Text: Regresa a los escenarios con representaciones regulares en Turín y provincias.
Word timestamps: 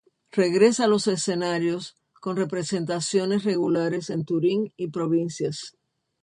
Regresa 0.31 0.85
a 0.85 0.87
los 0.87 1.05
escenarios 1.05 1.95
con 2.21 2.35
representaciones 2.35 3.43
regulares 3.43 4.09
en 4.09 4.25
Turín 4.25 4.73
y 4.75 4.87
provincias. 4.87 5.77